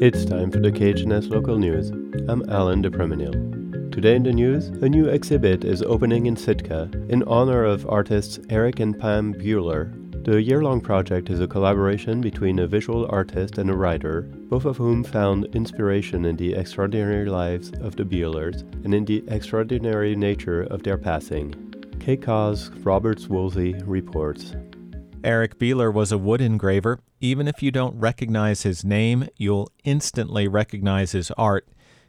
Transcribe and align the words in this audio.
It's 0.00 0.24
time 0.24 0.52
for 0.52 0.60
the 0.60 0.70
KHNS 0.70 1.28
local 1.28 1.58
news. 1.58 1.90
I'm 2.28 2.48
Alan 2.48 2.82
de 2.82 2.88
Premenil. 2.88 3.90
Today 3.90 4.14
in 4.14 4.22
the 4.22 4.32
news, 4.32 4.68
a 4.68 4.88
new 4.88 5.06
exhibit 5.08 5.64
is 5.64 5.82
opening 5.82 6.26
in 6.26 6.36
Sitka 6.36 6.88
in 7.08 7.24
honor 7.24 7.64
of 7.64 7.84
artists 7.88 8.38
Eric 8.48 8.78
and 8.78 8.96
Pam 8.96 9.32
Bealer. 9.32 9.92
The 10.22 10.40
year 10.40 10.62
long 10.62 10.80
project 10.80 11.30
is 11.30 11.40
a 11.40 11.48
collaboration 11.48 12.20
between 12.20 12.60
a 12.60 12.68
visual 12.68 13.08
artist 13.10 13.58
and 13.58 13.70
a 13.70 13.76
writer, 13.76 14.22
both 14.22 14.66
of 14.66 14.76
whom 14.76 15.02
found 15.02 15.46
inspiration 15.46 16.26
in 16.26 16.36
the 16.36 16.54
extraordinary 16.54 17.28
lives 17.28 17.72
of 17.80 17.96
the 17.96 18.04
Bealers 18.04 18.62
and 18.84 18.94
in 18.94 19.04
the 19.04 19.24
extraordinary 19.26 20.14
nature 20.14 20.62
of 20.62 20.84
their 20.84 20.96
passing. 20.96 21.54
KCAW's 21.98 22.70
Roberts 22.84 23.26
Woolsey 23.26 23.74
reports. 23.84 24.54
Eric 25.24 25.58
Bealer 25.58 25.90
was 25.90 26.12
a 26.12 26.18
wood 26.18 26.40
engraver. 26.40 27.00
Even 27.20 27.48
if 27.48 27.62
you 27.62 27.70
don't 27.70 27.98
recognize 27.98 28.62
his 28.62 28.84
name, 28.84 29.28
you'll 29.36 29.70
instantly 29.82 30.46
recognize 30.46 31.12
his 31.12 31.32
art. 31.32 31.68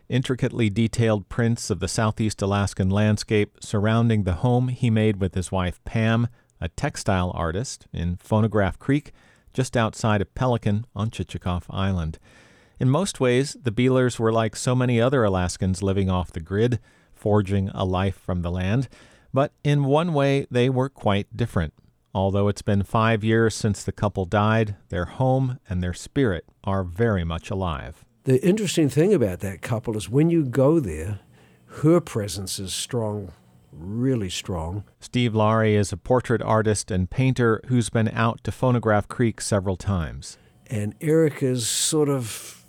Intricately 0.10 0.70
detailed 0.70 1.28
prints 1.28 1.70
of 1.70 1.80
the 1.80 1.88
southeast 1.88 2.42
Alaskan 2.42 2.90
landscape 2.90 3.58
surrounding 3.62 4.24
the 4.24 4.36
home 4.36 4.68
he 4.68 4.90
made 4.90 5.18
with 5.20 5.34
his 5.34 5.52
wife 5.52 5.84
Pam, 5.86 6.28
a 6.62 6.70
textile 6.70 7.32
artist, 7.34 7.88
in 7.92 8.18
Phonograph 8.18 8.78
Creek, 8.78 9.12
just 9.54 9.76
outside 9.76 10.22
of 10.22 10.36
Pelican 10.36 10.86
on 10.96 11.10
Chichagof 11.10 11.64
Island. 11.70 12.20
In 12.80 12.90
most 12.90 13.20
ways, 13.20 13.58
the 13.62 13.72
Bealers 13.72 14.20
were 14.20 14.32
like 14.32 14.56
so 14.56 14.76
many 14.76 15.02
other 15.02 15.24
Alaskans 15.24 15.82
living 15.82 16.10
off 16.10 16.32
the 16.32 16.40
grid, 16.40 16.80
forging 17.14 17.70
a 17.70 17.84
life 17.86 18.16
from 18.16 18.44
the 18.44 18.52
land. 18.52 18.88
But 19.34 19.52
in 19.64 19.84
one 19.84 20.14
way, 20.14 20.46
they 20.52 20.70
were 20.70 20.90
quite 20.90 21.36
different. 21.36 21.74
Although 22.20 22.50
it's 22.50 22.62
been 22.62 22.84
five 22.84 23.24
years 23.24 23.56
since 23.56 23.82
the 23.82 23.94
couple 23.94 24.26
died, 24.26 24.76
their 24.90 25.06
home 25.06 25.58
and 25.70 25.82
their 25.82 25.94
spirit 25.94 26.44
are 26.66 26.84
very 26.84 27.24
much 27.24 27.50
alive. 27.50 28.04
The 28.26 28.46
interesting 28.46 28.90
thing 28.90 29.14
about 29.14 29.40
that 29.40 29.62
couple 29.62 29.96
is 29.96 30.10
when 30.10 30.30
you 30.30 30.44
go 30.44 30.82
there, 30.82 31.22
her 31.82 32.02
presence 32.02 32.60
is 32.60 32.74
strong, 32.74 33.32
really 33.72 34.30
strong. 34.30 34.84
Steve 35.00 35.34
Laurie 35.34 35.78
is 35.78 35.94
a 35.94 35.98
portrait 35.98 36.42
artist 36.42 36.92
and 36.92 37.10
painter 37.10 37.62
who's 37.68 37.90
been 37.90 38.10
out 38.10 38.44
to 38.44 38.52
Phonograph 38.52 39.08
Creek 39.08 39.40
several 39.40 39.78
times. 39.78 40.38
And 40.68 40.96
Eric 41.00 41.42
is 41.42 41.70
sort 41.70 42.10
of 42.10 42.66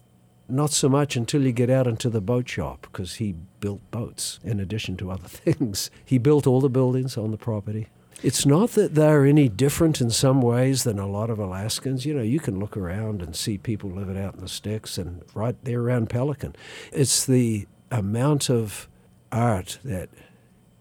not 0.49 0.71
so 0.71 0.89
much 0.89 1.17
until 1.17 1.43
you 1.43 1.51
get 1.51 1.71
out 1.71 1.89
into 1.89 2.09
the 2.09 2.21
boat 2.21 2.49
shop 2.49 2.83
because 2.83 3.17
he 3.17 3.35
built 3.59 3.81
boats 3.91 4.39
in 4.45 4.61
addition 4.61 4.97
to 4.99 5.11
other 5.11 5.27
things. 5.43 5.91
He 6.05 6.19
built 6.19 6.47
all 6.47 6.61
the 6.61 6.71
buildings 6.71 7.17
on 7.17 7.33
the 7.33 7.37
property. 7.37 7.89
It's 8.23 8.45
not 8.45 8.71
that 8.73 8.95
they're 8.95 9.25
any 9.25 9.49
different 9.49 10.01
in 10.01 10.11
some 10.11 10.43
ways 10.43 10.85
than 10.85 10.99
a 10.99 11.07
lot 11.07 11.31
of 11.31 11.39
Alaskans. 11.39 12.05
You 12.05 12.13
know, 12.13 12.23
you 12.23 12.39
can 12.39 12.59
look 12.59 12.77
around 12.77 13.23
and 13.23 13.35
see 13.35 13.57
people 13.57 13.89
living 13.91 14.19
out 14.19 14.35
in 14.35 14.41
the 14.41 14.49
sticks 14.49 14.99
and 14.99 15.23
right 15.35 15.57
there 15.65 15.81
around 15.81 16.11
Pelican. 16.11 16.55
It's 16.93 17.25
the 17.25 17.67
amount 17.91 18.51
of 18.51 18.89
art 19.33 19.79
that 19.85 20.11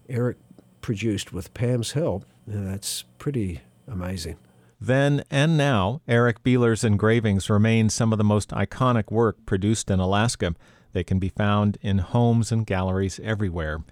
Eric 0.08 0.36
produced 0.82 1.32
with 1.32 1.54
Pam's 1.54 1.92
help. 1.92 2.24
Uh, 2.46 2.60
that's 2.64 3.04
pretty 3.18 3.60
amazing. 3.88 4.36
Then 4.78 5.24
and 5.30 5.56
now, 5.56 6.02
Eric 6.06 6.42
Bealer's 6.42 6.84
engravings 6.84 7.48
remain 7.48 7.88
some 7.88 8.12
of 8.12 8.18
the 8.18 8.24
most 8.24 8.50
iconic 8.50 9.10
work 9.10 9.44
produced 9.46 9.90
in 9.90 9.98
Alaska. 9.98 10.54
They 10.92 11.04
can 11.04 11.18
be 11.18 11.28
found 11.30 11.78
in 11.80 11.98
homes 11.98 12.52
and 12.52 12.66
galleries 12.66 13.20
everywhere. 13.22 13.82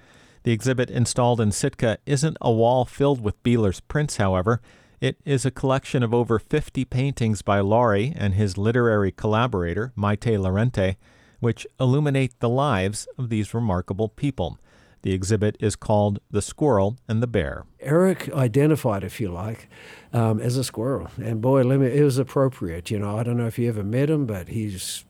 The 0.43 0.53
exhibit 0.53 0.91
installed 0.91 1.41
in 1.41 1.53
Sitka 1.53 1.99
isn't 2.07 2.37
a 2.41 2.53
wall 2.53 2.85
filled 2.85 3.21
with 3.21 3.43
Bealer's 3.43 3.81
prints, 3.81 4.17
however. 4.17 4.61
It 5.01 5.19
is 5.25 5.45
a 5.45 5.51
collection 5.51 6.03
of 6.03 6.13
over 6.13 6.39
50 6.39 6.85
paintings 6.85 7.43
by 7.43 7.61
Laurie 7.61 8.13
and 8.17 8.35
his 8.35 8.59
literary 8.59 9.13
collaborator, 9.13 9.93
Maite 9.97 10.39
Lorente, 10.41 10.97
which 11.41 11.67
illuminate 11.79 12.39
the 12.41 12.49
lives 12.49 13.07
of 13.17 13.29
these 13.29 13.55
remarkable 13.55 14.09
people. 14.09 14.59
The 15.03 15.13
exhibit 15.13 15.57
is 15.61 15.77
called 15.77 16.19
The 16.31 16.43
Squirrel 16.43 16.97
and 17.07 17.23
the 17.23 17.29
Bear. 17.29 17.65
Eric 17.79 18.29
identified, 18.33 19.05
if 19.05 19.21
you 19.21 19.31
like, 19.31 19.69
um, 20.13 20.41
as 20.41 20.57
a 20.57 20.65
squirrel. 20.65 21.09
And 21.23 21.41
boy, 21.41 21.63
let 21.63 21.79
me, 21.79 21.87
it 21.87 22.03
was 22.03 22.19
appropriate. 22.19 22.91
You 22.91 22.99
know, 22.99 23.17
I 23.17 23.23
don't 23.23 23.37
know 23.37 23.47
if 23.47 23.59
you 23.59 23.69
ever 23.69 23.85
met 23.85 24.11
him, 24.11 24.27
but 24.27 24.49
he's 24.49 25.05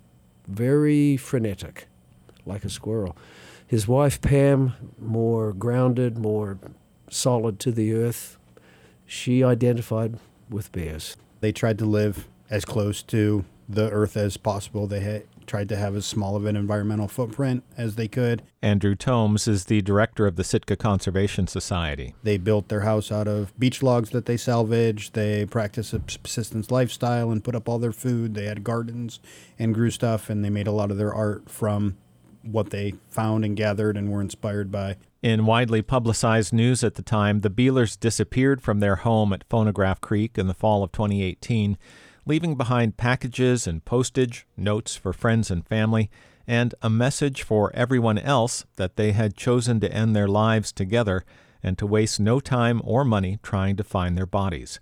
very 0.46 1.16
frenetic, 1.16 1.86
like 2.44 2.64
a 2.64 2.68
squirrel. 2.68 3.16
His 3.68 3.86
wife, 3.86 4.20
Pam, 4.22 4.72
more 4.98 5.52
grounded, 5.52 6.16
more 6.16 6.58
solid 7.10 7.60
to 7.60 7.70
the 7.70 7.92
earth. 7.92 8.38
She 9.04 9.44
identified 9.44 10.18
with 10.48 10.72
bears. 10.72 11.16
They 11.40 11.52
tried 11.52 11.78
to 11.78 11.84
live 11.84 12.26
as 12.48 12.64
close 12.64 13.02
to 13.04 13.44
the 13.68 13.90
earth 13.90 14.16
as 14.16 14.38
possible. 14.38 14.86
They 14.86 15.00
had 15.00 15.24
tried 15.46 15.68
to 15.68 15.76
have 15.76 15.94
as 15.94 16.06
small 16.06 16.34
of 16.34 16.46
an 16.46 16.56
environmental 16.56 17.08
footprint 17.08 17.62
as 17.76 17.96
they 17.96 18.08
could. 18.08 18.42
Andrew 18.62 18.94
Tomes 18.94 19.46
is 19.46 19.66
the 19.66 19.82
director 19.82 20.26
of 20.26 20.36
the 20.36 20.44
Sitka 20.44 20.76
Conservation 20.76 21.46
Society. 21.46 22.14
They 22.22 22.38
built 22.38 22.68
their 22.68 22.80
house 22.80 23.12
out 23.12 23.28
of 23.28 23.58
beach 23.58 23.82
logs 23.82 24.10
that 24.10 24.24
they 24.24 24.38
salvaged. 24.38 25.12
They 25.12 25.44
practiced 25.44 25.92
a 25.92 26.00
subsistence 26.08 26.70
lifestyle 26.70 27.30
and 27.30 27.44
put 27.44 27.54
up 27.54 27.68
all 27.68 27.78
their 27.78 27.92
food. 27.92 28.34
They 28.34 28.46
had 28.46 28.64
gardens 28.64 29.20
and 29.58 29.74
grew 29.74 29.90
stuff, 29.90 30.30
and 30.30 30.42
they 30.42 30.50
made 30.50 30.66
a 30.66 30.72
lot 30.72 30.90
of 30.90 30.96
their 30.96 31.12
art 31.12 31.50
from 31.50 31.98
what 32.50 32.70
they 32.70 32.94
found 33.10 33.44
and 33.44 33.56
gathered 33.56 33.96
and 33.96 34.10
were 34.10 34.20
inspired 34.20 34.70
by. 34.70 34.96
In 35.22 35.46
widely 35.46 35.82
publicized 35.82 36.52
news 36.52 36.84
at 36.84 36.94
the 36.94 37.02
time, 37.02 37.40
the 37.40 37.50
Bealers 37.50 37.96
disappeared 37.96 38.62
from 38.62 38.80
their 38.80 38.96
home 38.96 39.32
at 39.32 39.44
Phonograph 39.48 40.00
Creek 40.00 40.38
in 40.38 40.46
the 40.46 40.54
fall 40.54 40.82
of 40.82 40.92
2018, 40.92 41.76
leaving 42.24 42.54
behind 42.56 42.96
packages 42.96 43.66
and 43.66 43.84
postage, 43.84 44.46
notes 44.56 44.94
for 44.94 45.12
friends 45.12 45.50
and 45.50 45.66
family, 45.66 46.10
and 46.46 46.74
a 46.80 46.88
message 46.88 47.42
for 47.42 47.74
everyone 47.74 48.18
else 48.18 48.64
that 48.76 48.96
they 48.96 49.12
had 49.12 49.36
chosen 49.36 49.80
to 49.80 49.92
end 49.92 50.14
their 50.14 50.28
lives 50.28 50.72
together 50.72 51.24
and 51.62 51.76
to 51.76 51.86
waste 51.86 52.20
no 52.20 52.40
time 52.40 52.80
or 52.84 53.04
money 53.04 53.38
trying 53.42 53.76
to 53.76 53.84
find 53.84 54.16
their 54.16 54.26
bodies. 54.26 54.78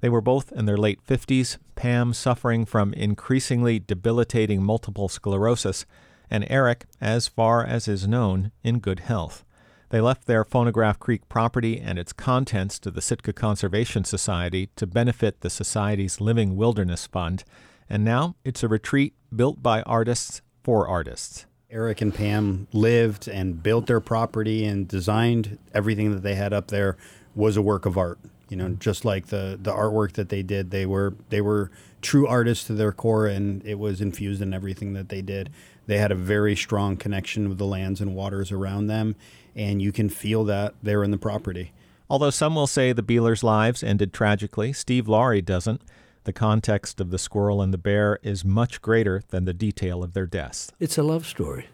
They 0.00 0.08
were 0.08 0.20
both 0.20 0.52
in 0.52 0.66
their 0.66 0.76
late 0.76 1.00
50s, 1.06 1.58
Pam 1.74 2.12
suffering 2.12 2.64
from 2.64 2.92
increasingly 2.94 3.78
debilitating 3.78 4.62
multiple 4.62 5.08
sclerosis, 5.08 5.86
and 6.30 6.46
Eric, 6.48 6.86
as 7.00 7.28
far 7.28 7.64
as 7.64 7.88
is 7.88 8.06
known, 8.06 8.52
in 8.62 8.78
good 8.78 9.00
health. 9.00 9.44
They 9.90 10.00
left 10.00 10.26
their 10.26 10.44
Phonograph 10.44 10.98
Creek 10.98 11.28
property 11.28 11.80
and 11.80 11.98
its 11.98 12.12
contents 12.12 12.78
to 12.80 12.90
the 12.90 13.00
Sitka 13.00 13.32
Conservation 13.32 14.04
Society 14.04 14.70
to 14.76 14.86
benefit 14.86 15.40
the 15.40 15.50
Society's 15.50 16.20
Living 16.20 16.56
Wilderness 16.56 17.06
Fund, 17.06 17.44
and 17.88 18.04
now 18.04 18.34
it's 18.44 18.64
a 18.64 18.68
retreat 18.68 19.14
built 19.34 19.62
by 19.62 19.82
artists 19.82 20.42
for 20.64 20.88
artists. 20.88 21.46
Eric 21.70 22.00
and 22.00 22.14
Pam 22.14 22.66
lived 22.72 23.28
and 23.28 23.62
built 23.62 23.86
their 23.86 24.00
property 24.00 24.64
and 24.64 24.88
designed 24.88 25.58
everything 25.74 26.12
that 26.12 26.22
they 26.22 26.34
had 26.34 26.52
up 26.52 26.68
there 26.68 26.96
was 27.34 27.56
a 27.56 27.62
work 27.62 27.86
of 27.86 27.98
art. 27.98 28.18
You 28.48 28.56
know, 28.56 28.70
just 28.70 29.04
like 29.04 29.26
the 29.26 29.58
the 29.60 29.72
artwork 29.72 30.12
that 30.12 30.28
they 30.28 30.42
did, 30.42 30.70
they 30.70 30.86
were 30.86 31.14
they 31.30 31.40
were 31.40 31.70
true 32.00 32.26
artists 32.28 32.64
to 32.68 32.74
their 32.74 32.92
core, 32.92 33.26
and 33.26 33.64
it 33.66 33.78
was 33.78 34.00
infused 34.00 34.40
in 34.40 34.54
everything 34.54 34.92
that 34.92 35.08
they 35.08 35.20
did. 35.20 35.50
They 35.86 35.98
had 35.98 36.12
a 36.12 36.16
very 36.16 36.56
strong 36.56 36.96
connection 36.96 37.48
with 37.48 37.58
the 37.58 37.66
lands 37.66 38.00
and 38.00 38.14
waters 38.14 38.52
around 38.52 38.88
them, 38.88 39.16
and 39.54 39.80
you 39.80 39.92
can 39.92 40.08
feel 40.08 40.44
that 40.44 40.74
there 40.82 41.02
in 41.04 41.10
the 41.10 41.18
property. 41.18 41.72
Although 42.08 42.30
some 42.30 42.54
will 42.54 42.66
say 42.66 42.92
the 42.92 43.02
Bealers' 43.02 43.42
lives 43.42 43.82
ended 43.82 44.12
tragically, 44.12 44.72
Steve 44.72 45.08
Laurie 45.08 45.42
doesn't. 45.42 45.80
The 46.24 46.32
context 46.32 47.00
of 47.00 47.10
the 47.10 47.18
squirrel 47.18 47.62
and 47.62 47.72
the 47.72 47.78
bear 47.78 48.18
is 48.22 48.44
much 48.44 48.82
greater 48.82 49.22
than 49.28 49.44
the 49.44 49.54
detail 49.54 50.02
of 50.02 50.12
their 50.12 50.26
deaths. 50.26 50.72
It's 50.80 50.98
a 50.98 51.02
love 51.02 51.24
story. 51.26 51.68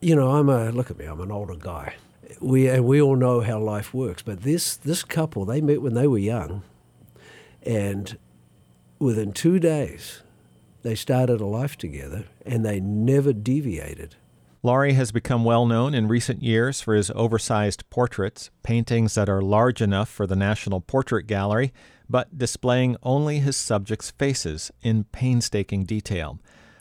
You 0.00 0.16
know, 0.16 0.32
I'm 0.32 0.48
a 0.48 0.70
look 0.70 0.90
at 0.90 0.98
me. 0.98 1.04
I'm 1.04 1.20
an 1.20 1.30
older 1.30 1.54
guy. 1.54 1.94
We 2.40 2.68
and 2.68 2.84
we 2.84 3.00
all 3.00 3.16
know 3.16 3.40
how 3.40 3.58
life 3.58 3.92
works. 3.94 4.22
But 4.22 4.42
this 4.42 4.76
this 4.76 5.04
couple, 5.04 5.44
they 5.44 5.60
met 5.60 5.82
when 5.82 5.94
they 5.94 6.06
were 6.06 6.18
young, 6.18 6.62
and 7.62 8.18
within 8.98 9.32
two 9.32 9.58
days, 9.58 10.22
they 10.84 10.94
started 10.94 11.40
a 11.40 11.46
life 11.46 11.76
together, 11.76 12.26
and 12.46 12.64
they 12.64 12.78
never 12.78 13.32
deviated. 13.32 14.14
Laurie 14.62 14.92
has 14.92 15.12
become 15.12 15.42
well 15.42 15.66
known 15.66 15.94
in 15.94 16.06
recent 16.08 16.42
years 16.42 16.80
for 16.80 16.94
his 16.94 17.10
oversized 17.14 17.88
portraits, 17.90 18.50
paintings 18.62 19.14
that 19.14 19.28
are 19.28 19.42
large 19.42 19.82
enough 19.82 20.08
for 20.08 20.26
the 20.26 20.36
National 20.36 20.80
Portrait 20.80 21.26
Gallery, 21.26 21.72
but 22.08 22.38
displaying 22.38 22.96
only 23.02 23.38
his 23.38 23.56
subjects' 23.56 24.10
faces 24.10 24.70
in 24.82 25.04
painstaking 25.04 25.84
detail. 25.84 26.38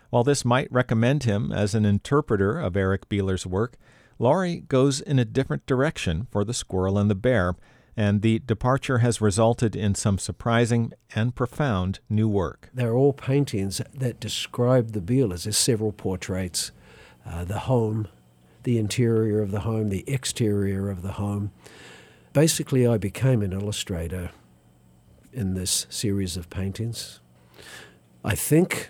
While 0.09 0.25
this 0.25 0.45
might 0.45 0.71
recommend 0.71 1.23
him 1.23 1.51
as 1.51 1.73
an 1.73 1.85
interpreter 1.85 2.59
of 2.59 2.75
Eric 2.75 3.07
Bealer's 3.07 3.47
work, 3.47 3.77
Laurie 4.19 4.65
goes 4.67 4.99
in 5.01 5.17
a 5.17 5.25
different 5.25 5.65
direction 5.65 6.27
for 6.29 6.43
The 6.43 6.53
Squirrel 6.53 6.97
and 6.97 7.09
the 7.09 7.15
Bear, 7.15 7.55
and 7.95 8.21
the 8.21 8.39
departure 8.39 8.99
has 8.99 9.21
resulted 9.21 9.75
in 9.75 9.95
some 9.95 10.17
surprising 10.17 10.93
and 11.15 11.35
profound 11.35 11.99
new 12.09 12.27
work. 12.27 12.69
They're 12.73 12.95
all 12.95 13.13
paintings 13.13 13.81
that 13.93 14.19
describe 14.19 14.91
the 14.91 15.01
Bealers. 15.01 15.43
There's 15.43 15.57
several 15.57 15.91
portraits, 15.91 16.71
uh, 17.25 17.43
the 17.43 17.59
home, 17.59 18.07
the 18.63 18.77
interior 18.77 19.41
of 19.41 19.51
the 19.51 19.61
home, 19.61 19.89
the 19.89 20.03
exterior 20.07 20.89
of 20.89 21.01
the 21.01 21.13
home. 21.13 21.51
Basically, 22.31 22.87
I 22.87 22.97
became 22.97 23.41
an 23.41 23.53
illustrator 23.53 24.31
in 25.31 25.53
this 25.53 25.85
series 25.89 26.37
of 26.37 26.49
paintings. 26.49 27.19
I 28.23 28.35
think 28.35 28.89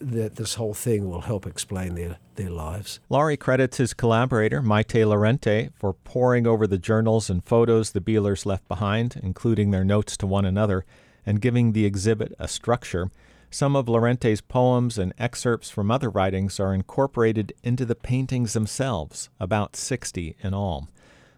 that 0.00 0.36
this 0.36 0.54
whole 0.54 0.74
thing 0.74 1.08
will 1.08 1.22
help 1.22 1.46
explain 1.46 1.94
their, 1.94 2.18
their 2.36 2.50
lives. 2.50 3.00
Laurie 3.08 3.36
credits 3.36 3.76
his 3.76 3.94
collaborator, 3.94 4.62
Maite 4.62 5.06
Lorente, 5.06 5.70
for 5.74 5.92
poring 5.92 6.46
over 6.46 6.66
the 6.66 6.78
journals 6.78 7.30
and 7.30 7.44
photos 7.44 7.92
the 7.92 8.00
Bealers 8.00 8.46
left 8.46 8.66
behind, 8.68 9.20
including 9.22 9.70
their 9.70 9.84
notes 9.84 10.16
to 10.16 10.26
one 10.26 10.44
another, 10.44 10.84
and 11.26 11.40
giving 11.40 11.72
the 11.72 11.84
exhibit 11.84 12.32
a 12.38 12.48
structure. 12.48 13.10
Some 13.50 13.76
of 13.76 13.88
Lorente's 13.88 14.40
poems 14.40 14.98
and 14.98 15.14
excerpts 15.16 15.70
from 15.70 15.90
other 15.90 16.10
writings 16.10 16.58
are 16.58 16.74
incorporated 16.74 17.52
into 17.62 17.84
the 17.84 17.94
paintings 17.94 18.52
themselves, 18.52 19.30
about 19.38 19.76
60 19.76 20.36
in 20.42 20.52
all. 20.52 20.88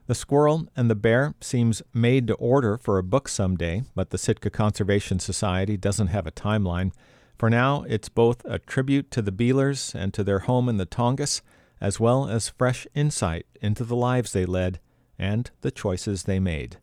The 0.07 0.15
squirrel 0.15 0.69
and 0.77 0.89
the 0.89 0.95
bear 0.95 1.35
seems 1.41 1.83
made 1.93 2.29
to 2.29 2.35
order 2.35 2.79
for 2.79 2.97
a 2.97 3.03
book 3.03 3.29
someday, 3.29 3.83
but 3.95 4.11
the 4.11 4.19
Sitka 4.19 4.51
Conservation 4.51 5.19
Society 5.19 5.77
doesn't 5.77 6.07
have 6.07 6.27
a 6.27 6.33
timeline. 6.33 6.93
For 7.39 7.51
now, 7.51 7.85
it's 7.87 8.09
both 8.09 8.43
a 8.47 8.59
tribute 8.59 9.11
to 9.11 9.21
the 9.21 9.33
Bealers 9.33 9.95
and 9.95 10.15
to 10.15 10.25
their 10.25 10.41
home 10.41 10.71
in 10.71 10.79
the 10.79 10.87
Tongass, 10.87 11.43
as 11.81 12.01
well 12.01 12.29
as 12.29 12.49
fresh 12.49 12.87
insight 12.95 13.47
into 13.61 13.85
the 13.85 13.97
lives 13.97 14.33
they 14.33 14.47
led 14.47 14.81
and 15.19 15.51
the 15.61 15.71
choices 15.71 16.23
they 16.23 16.41
made. 16.41 16.79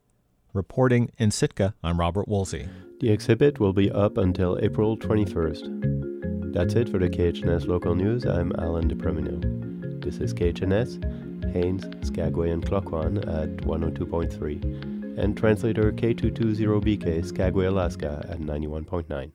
Reporting 0.53 1.09
in 1.17 1.31
Sitka, 1.31 1.73
I'm 1.83 1.99
Robert 1.99 2.27
Woolsey. 2.27 2.69
The 2.99 3.09
exhibit 3.09 3.59
will 3.59 3.73
be 3.73 3.89
up 3.89 4.17
until 4.17 4.59
April 4.61 4.95
21st. 4.95 6.53
That's 6.53 6.75
it 6.75 6.87
for 6.89 6.99
the 6.99 7.09
KHNS 7.09 7.65
local 7.65 7.95
news. 7.95 8.23
I'm 8.23 8.53
Alan 8.59 8.87
DePreminil. 8.87 10.03
This 10.03 10.17
is 10.17 10.35
KHNS, 10.35 11.51
Haines, 11.51 11.85
Skagway, 12.07 12.51
and 12.51 12.63
Klukwan 12.63 13.17
at 13.27 13.49
102.3, 13.65 15.17
and 15.17 15.35
translator 15.35 15.91
K220BK, 15.91 17.25
Skagway, 17.25 17.65
Alaska 17.65 18.23
at 18.29 18.39
91.9. 18.39 19.31